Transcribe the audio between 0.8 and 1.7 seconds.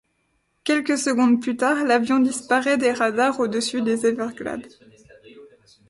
secondes plus